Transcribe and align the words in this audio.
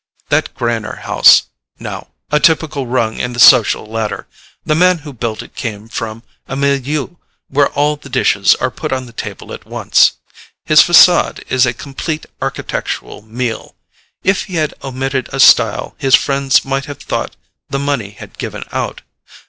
"That 0.29 0.55
Greiner 0.55 1.01
house, 1.01 1.43
now—a 1.77 2.39
typical 2.39 2.87
rung 2.87 3.19
in 3.19 3.33
the 3.33 3.39
social 3.39 3.85
ladder! 3.85 4.25
The 4.65 4.73
man 4.73 4.97
who 5.05 5.13
built 5.13 5.43
it 5.43 5.53
came 5.53 5.87
from 5.89 6.23
a 6.47 6.55
MILIEU 6.55 7.17
where 7.49 7.69
all 7.73 7.97
the 7.97 8.09
dishes 8.09 8.55
are 8.55 8.71
put 8.71 8.91
on 8.91 9.05
the 9.05 9.13
table 9.13 9.53
at 9.53 9.67
once. 9.67 10.13
His 10.65 10.81
facade 10.81 11.43
is 11.49 11.67
a 11.67 11.73
complete 11.75 12.25
architectural 12.41 13.21
meal; 13.21 13.75
if 14.23 14.45
he 14.45 14.55
had 14.55 14.73
omitted 14.83 15.29
a 15.31 15.39
style 15.39 15.93
his 15.99 16.15
friends 16.15 16.65
might 16.65 16.85
have 16.85 16.97
thought 17.03 17.35
the 17.69 17.77
money 17.77 18.09
had 18.09 18.39
given 18.39 18.63
out. 18.71 19.01